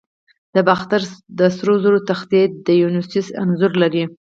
[0.53, 1.01] د باختر
[1.57, 4.03] سرو زرو تختې د دیونوسوس انځور لري